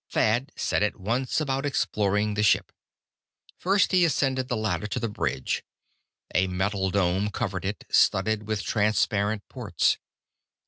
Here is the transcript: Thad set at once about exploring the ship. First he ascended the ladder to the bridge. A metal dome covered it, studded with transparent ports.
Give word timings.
Thad 0.09 0.51
set 0.55 0.81
at 0.81 0.99
once 0.99 1.39
about 1.39 1.63
exploring 1.63 2.33
the 2.33 2.41
ship. 2.41 2.71
First 3.59 3.91
he 3.91 4.03
ascended 4.03 4.47
the 4.47 4.57
ladder 4.57 4.87
to 4.87 4.99
the 4.99 5.07
bridge. 5.07 5.63
A 6.33 6.47
metal 6.47 6.89
dome 6.89 7.29
covered 7.29 7.65
it, 7.65 7.83
studded 7.91 8.47
with 8.47 8.63
transparent 8.63 9.47
ports. 9.47 9.99